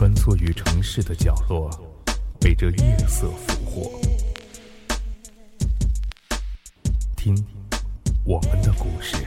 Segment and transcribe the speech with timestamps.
[0.00, 1.70] 穿梭于城市的角落，
[2.40, 4.00] 被这夜色俘获。
[7.14, 7.36] 听，
[8.24, 9.18] 我们的故事，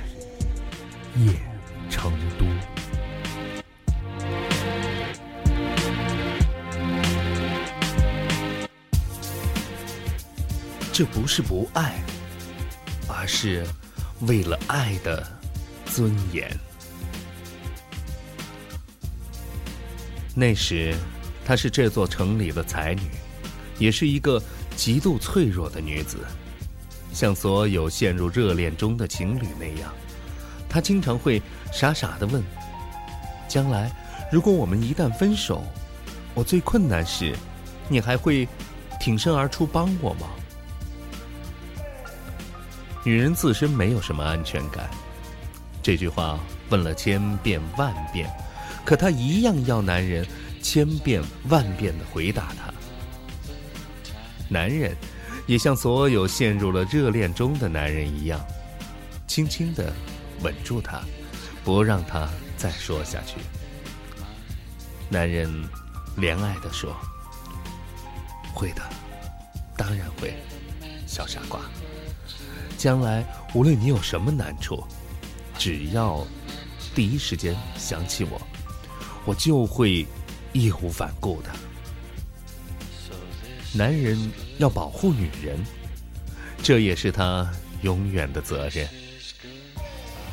[1.16, 1.32] 夜
[1.92, 2.46] 成都。
[10.92, 12.02] 这不是不爱，
[13.08, 13.64] 而是
[14.22, 15.24] 为了爱的
[15.86, 16.50] 尊严。
[20.36, 20.96] 那时，
[21.46, 23.02] 她是这座城里的才女，
[23.78, 24.42] 也是一个
[24.76, 26.18] 极度脆弱的女子。
[27.12, 29.94] 像所有陷入热恋中的情侣那样，
[30.68, 31.40] 她经常会
[31.72, 32.42] 傻傻的问
[33.48, 33.92] ：“将来，
[34.32, 35.64] 如果我们一旦分手，
[36.34, 37.36] 我最困难时，
[37.88, 38.48] 你还会
[39.00, 40.28] 挺身而出帮我吗？”
[43.06, 44.90] 女人自身没有什么安全感，
[45.84, 46.40] 这句话
[46.70, 48.28] 问了千遍万遍，
[48.86, 50.26] 可她一样要男人
[50.62, 52.74] 千遍万遍的回答她。
[54.50, 54.96] 男人
[55.48, 58.40] 也像所有陷入了热恋中的男人一样，
[59.28, 59.92] 轻轻的
[60.42, 61.02] 吻住她，
[61.64, 63.38] 不让她再说下去。
[65.10, 65.50] 男人
[66.18, 66.96] 怜爱的说
[68.54, 68.82] ：“会的，
[69.76, 70.34] 当然会，
[71.08, 71.60] 小傻瓜。”
[72.78, 74.84] 将来无论你有什么难处，
[75.58, 76.26] 只要
[76.94, 78.42] 第一时间想起我，
[79.26, 80.06] 我就会
[80.52, 81.50] 义无反顾的。
[83.74, 85.58] 男人要保护女人，
[86.62, 87.50] 这也是他
[87.82, 88.88] 永远的责任。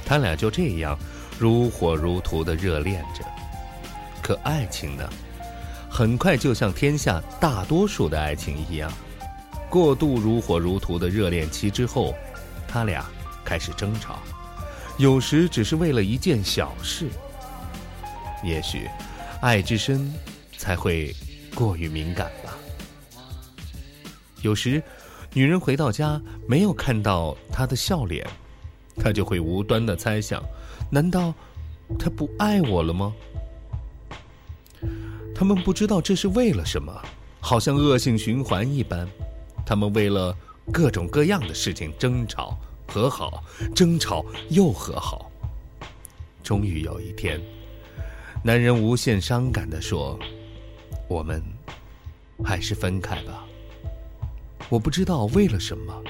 [0.04, 0.98] 他俩就这样
[1.38, 3.24] 如火如荼的热恋着，
[4.22, 5.08] 可爱情呢？
[5.88, 8.92] 很快就像天下大多数的爱情一样，
[9.68, 12.14] 过度如火如荼的热恋期之后。
[12.68, 13.04] 他俩
[13.44, 14.20] 开始争吵，
[14.96, 17.08] 有时只是为了一件小事。
[18.42, 18.88] 也许，
[19.40, 20.12] 爱之深，
[20.56, 21.14] 才会
[21.54, 22.56] 过于敏感吧。
[24.42, 24.82] 有时，
[25.32, 28.26] 女人回到家没有看到他的笑脸，
[28.96, 30.42] 她就会无端的猜想：
[30.90, 31.34] 难道
[31.98, 33.12] 他不爱我了吗？
[35.34, 36.92] 他们不知道这是为了什么，
[37.40, 39.08] 好像恶性循环一般。
[39.64, 40.36] 他们为了。
[40.72, 42.56] 各种各样的事情争吵、
[42.86, 43.42] 和好、
[43.74, 45.28] 争吵又和好。
[46.44, 47.40] 终于有一天，
[48.42, 50.18] 男人无限伤感地说
[51.08, 51.42] ：“我们
[52.42, 53.46] 还是分开吧。”
[54.70, 56.02] 我不知道为了什么，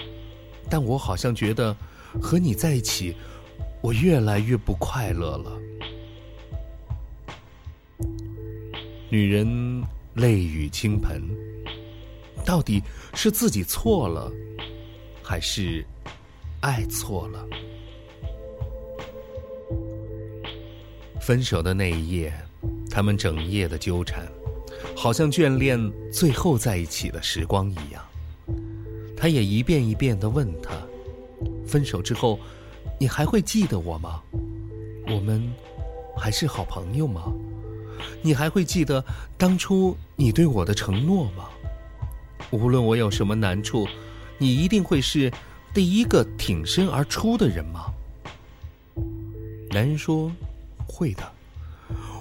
[0.69, 1.77] 但我好像觉得
[2.21, 3.17] 和你在一起，
[3.83, 5.59] 我越来越不快乐了。
[9.09, 9.83] 女人
[10.15, 11.23] 泪雨倾盆，
[12.45, 12.81] 到底
[13.15, 14.31] 是自己错了。
[15.23, 15.85] 还是
[16.61, 17.47] 爱错了。
[21.31, 22.33] 分手的那一夜，
[22.91, 24.27] 他们整夜的纠缠，
[24.97, 25.79] 好像眷恋
[26.13, 28.03] 最后在一起的时光一样。
[29.17, 30.73] 他也一遍一遍的问他：
[31.65, 32.41] 分手之后，
[32.99, 34.21] 你还会记得我吗？
[35.07, 35.49] 我们
[36.19, 37.33] 还是好朋友吗？
[38.23, 39.05] 你还会记得
[39.39, 41.49] 当初你对我的承诺吗？
[42.51, 43.87] 无论我有什么难处。
[44.37, 45.31] 你一定会是
[45.73, 47.85] 第一个挺身而出的人吗？
[49.71, 50.33] 男人说
[50.91, 51.23] ：“会的，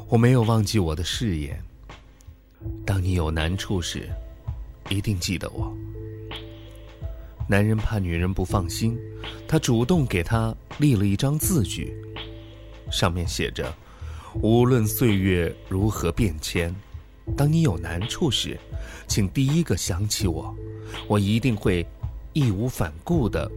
[0.07, 1.59] 我没有忘记我的誓言。
[2.85, 4.07] 当你有难处时，
[4.89, 5.75] 一定记得我。”
[7.49, 8.95] 男人怕女人不放心，
[9.47, 11.93] 他主动给她立了一张字据，
[12.91, 13.73] 上面写着
[14.41, 16.73] ：“无论岁月如何变迁，
[17.35, 18.59] 当你有难处时，
[19.07, 20.55] 请第一个想起我，
[21.07, 21.85] 我一定会。”
[22.31, 23.51] 义无反顾的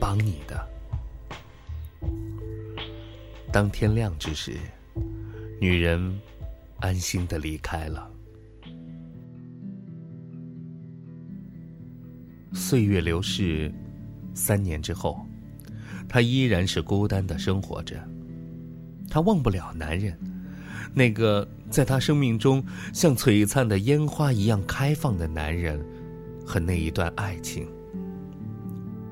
[0.00, 0.68] 帮你的。
[3.52, 4.52] 当天亮之时，
[5.60, 6.20] 女人
[6.80, 8.10] 安心的离开了。
[12.52, 13.72] 岁月流逝，
[14.34, 15.24] 三年之后，
[16.08, 17.96] 她依然是孤单的生活着。
[19.08, 20.18] 她忘不了男人，
[20.92, 25.82] 那个在她生命中像璀璨的烟花一样开放的男人，
[26.44, 27.66] 和那一段爱情。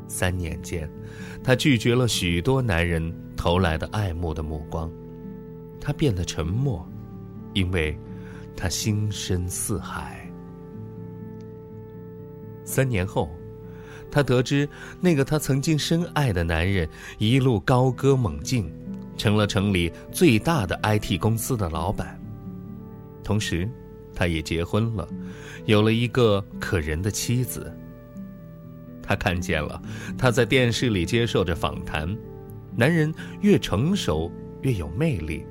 [0.06, 0.90] 三年间，
[1.42, 4.90] 她拒绝了许多男人投来的爱慕的目光，
[5.78, 6.82] 他变得沉默，
[7.52, 7.94] 因为
[8.56, 10.26] 他心深似海。
[12.64, 13.28] 三年后，
[14.10, 14.66] 她得知
[14.98, 16.88] 那个她曾经深爱的男人
[17.18, 18.72] 一路高歌猛进，
[19.14, 22.18] 成了城里最大的 IT 公司的老板，
[23.22, 23.68] 同时，
[24.14, 25.06] 他也结婚了，
[25.66, 27.70] 有了一个可人的妻子。
[29.02, 29.82] 他看见了，
[30.16, 32.08] 他在电视里接受着访谈，
[32.76, 34.30] 男人越成熟
[34.62, 35.46] 越有魅力，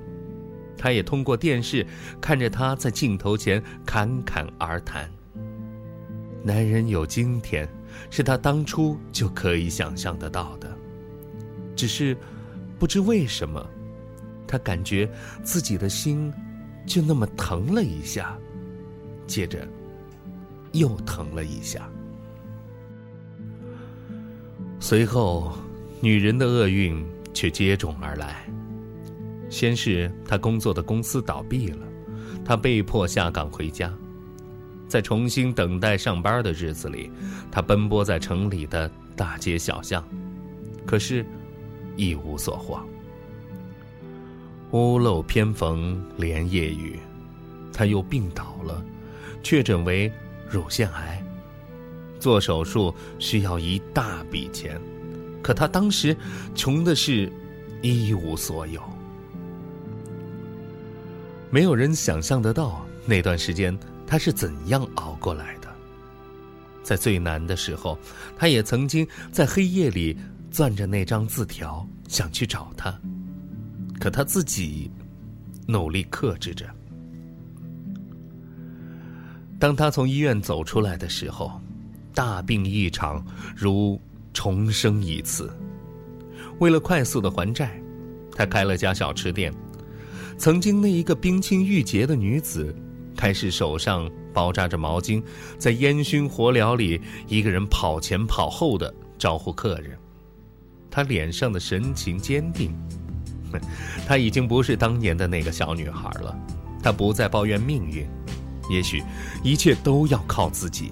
[0.78, 1.86] 他也通过电视
[2.20, 5.10] 看着他在镜头前侃侃而谈。
[6.44, 7.68] 男人有今天，
[8.10, 10.70] 是他当初就可以想象得到的。
[11.76, 12.18] 只是，
[12.78, 13.66] 不知为什么，
[14.46, 15.10] 他感觉
[15.42, 16.34] 自己的心
[16.86, 18.38] 就那么疼了一下，
[19.26, 19.66] 接着
[20.74, 21.90] 又疼了一下。
[24.82, 25.54] 随后，
[26.04, 27.02] 女人的厄运
[27.34, 28.46] 却接踵而来。
[29.50, 31.88] 先是她工作的公司倒闭了，
[32.44, 33.90] 她被迫下岗回家。
[34.86, 37.10] 在重新等待上班的日子里，
[37.50, 40.06] 她奔波在城里的大街小巷，
[40.86, 41.26] 可是，
[41.96, 42.84] 一无所获。
[44.72, 47.00] 屋漏偏逢连夜雨，
[47.72, 48.84] 她又病倒了，
[49.42, 50.12] 确诊为
[50.50, 51.26] 乳腺癌。
[52.20, 54.82] 做手术需要一大笔钱，
[55.44, 56.18] 可他当时
[56.56, 57.32] 穷的是
[57.84, 58.82] 一无所有。
[61.52, 63.78] 没有人想象得到那段时间。
[64.06, 65.68] 他是怎样熬过来的？
[66.84, 67.98] 在最难的时候，
[68.38, 70.16] 他也曾经在黑夜里
[70.52, 72.94] 攥着那张字条，想去找他。
[74.00, 74.92] 可他自己
[75.66, 76.70] 努力克制着。
[79.58, 81.60] 当他从医院走出来的时候，
[82.14, 83.26] 大病一场，
[83.56, 84.00] 如
[84.34, 85.52] 重生一次。
[86.60, 87.80] 为了快速的还债，
[88.36, 89.54] 他开了家小吃店。
[90.38, 92.76] 曾经那一个冰清玉洁的女子。
[93.16, 95.24] 开始手上包扎着毛巾，
[95.60, 99.98] 在烟熏火燎里，一个人跑前跑后的招呼客人。
[100.90, 102.76] 他脸上的神情坚定，
[104.08, 106.36] 他已经不是当年的那个小女孩了。
[106.82, 108.06] 他不再抱怨命运，
[108.68, 109.02] 也许
[109.44, 110.92] 一切都要靠自己。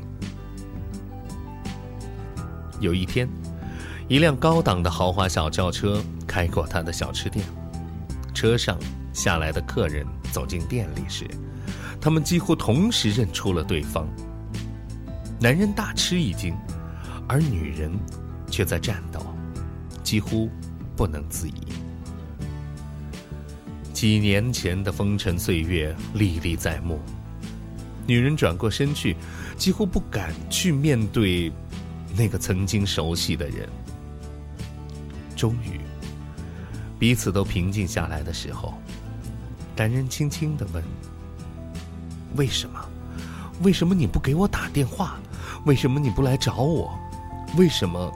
[2.82, 3.30] 有一天，
[4.08, 7.46] 一辆高档的豪华小轿车开过他的小吃店，
[8.34, 8.76] 车上
[9.14, 11.30] 下来的客人走进店里时。
[12.02, 14.08] 他们几乎同时认出了对方。
[15.40, 16.56] 男人大吃一惊，
[17.28, 17.92] 而女人
[18.50, 19.24] 却在颤抖，
[20.02, 20.50] 几乎
[20.96, 21.54] 不能自已。
[23.94, 27.00] 几年前的风尘岁月历历在目，
[28.08, 29.16] 女人转过身去，
[29.56, 31.52] 几乎不敢去面对
[32.16, 33.68] 那个曾经熟悉的人。
[35.36, 35.80] 终于，
[37.00, 38.74] 彼此都平静下来的时候，
[39.76, 40.84] 男人轻轻的问。
[42.36, 42.80] 为什么？
[43.64, 45.20] 为什么你不给我打电话？
[45.66, 46.92] 为什么你不来找我？
[47.58, 48.12] 为什么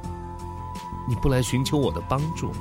[1.08, 2.52] 你不来寻求我的帮助？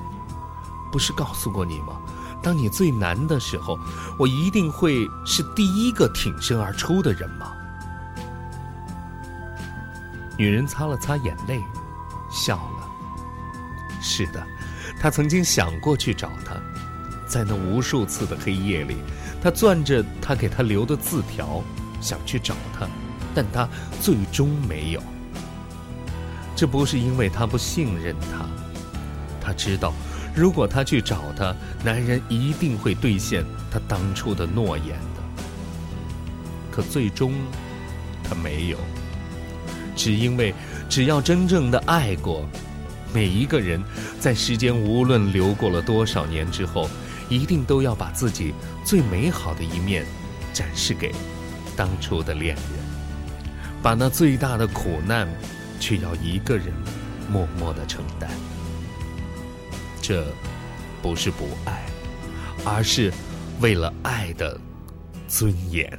[0.90, 2.00] 不是告诉过你吗？
[2.42, 3.78] 当你最难的时候，
[4.18, 7.53] 我一定会是第一个挺身而出的人吗？
[10.36, 11.62] 女人擦了擦眼泪，
[12.30, 12.90] 笑了。
[14.00, 14.46] 是的，
[15.00, 16.54] 她曾经想过去找他，
[17.26, 18.96] 在那无数次的黑夜里。
[19.42, 21.62] 他攥着他给他留的字条，
[22.00, 22.88] 想去找他，
[23.34, 23.68] 但他
[24.00, 25.02] 最终没有。
[26.56, 28.46] 这不是因为他不信任他，
[29.38, 29.92] 他知道，
[30.34, 31.54] 如果他去找他，
[31.84, 35.22] 男人一定会兑现他当初的诺言的。
[36.70, 37.34] 可最终，
[38.26, 38.78] 他没有，
[39.94, 40.54] 只因为
[40.88, 42.48] 只要真正的爱过，
[43.12, 43.82] 每一个人，
[44.18, 46.88] 在时间无论流过了多少年之后。
[47.30, 48.52] 一定都要把自己
[48.84, 50.04] 最美好的一面
[50.52, 51.10] 展示给
[51.74, 52.64] 当初的恋人，
[53.82, 55.26] 把那最大的苦难
[55.80, 56.66] 却要一个人
[57.32, 58.30] 默默的承担。
[60.02, 60.26] 这
[61.00, 61.86] 不是不爱，
[62.62, 63.10] 而是
[63.58, 64.60] 为了爱的
[65.26, 65.98] 尊严。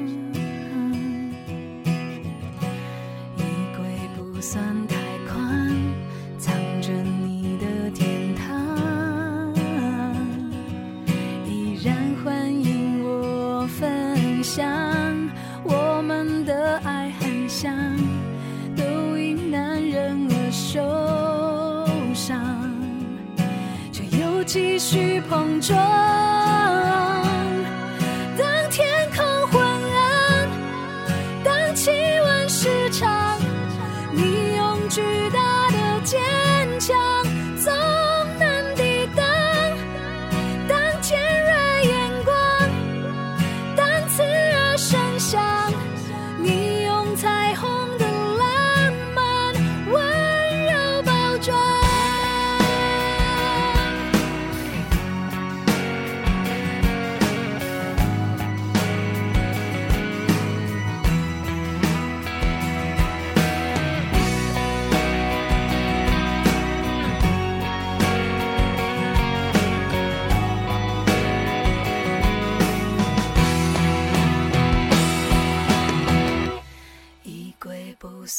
[24.51, 26.50] 继续碰撞。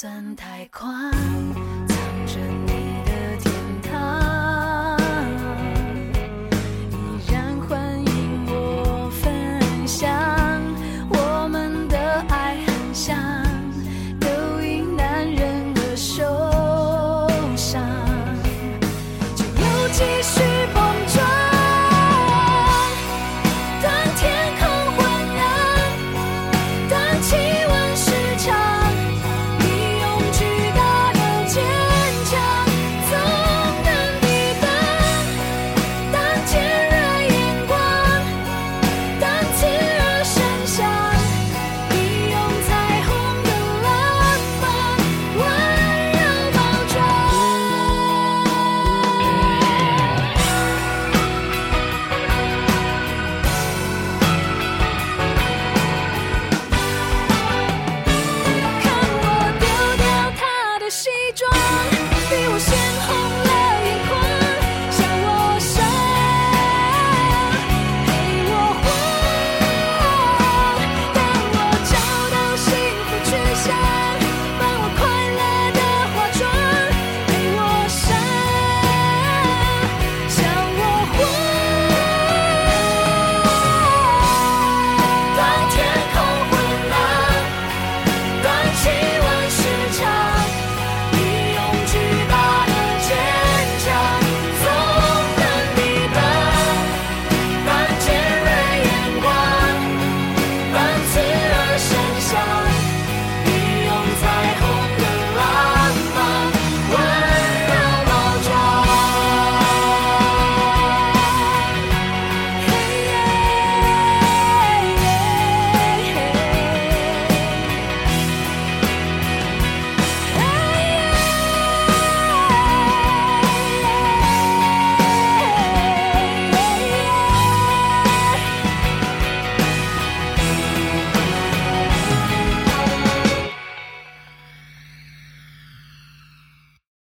[0.03, 0.91] 算太快，